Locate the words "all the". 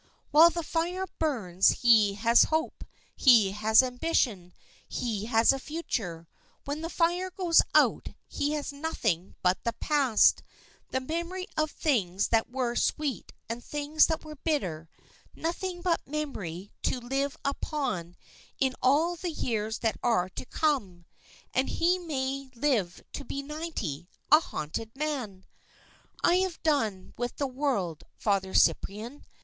18.81-19.29